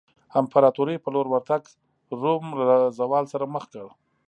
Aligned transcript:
امپراتورۍ 0.39 0.97
په 1.03 1.09
لور 1.13 1.25
ورتګ 1.29 1.61
روم 2.21 2.45
له 2.67 2.75
زوال 2.99 3.25
سره 3.33 3.45
مخ 3.53 3.63
کړ. 3.73 3.87